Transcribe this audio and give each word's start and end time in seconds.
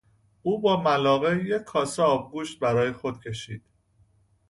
او 0.43 0.61
با 0.61 0.81
ملاقه 0.81 1.43
یک 1.47 1.61
کاسه 1.61 2.03
آبگوشت 2.03 2.59
برای 2.59 2.91
خود 2.91 3.19
کشید. 3.23 3.63